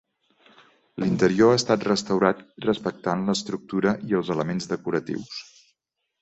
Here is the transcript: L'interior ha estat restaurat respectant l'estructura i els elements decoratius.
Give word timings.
L'interior 1.01 1.51
ha 1.51 1.57
estat 1.59 1.85
restaurat 1.87 2.41
respectant 2.67 3.21
l'estructura 3.29 3.95
i 4.13 4.19
els 4.21 4.33
elements 4.37 4.71
decoratius. 4.75 5.37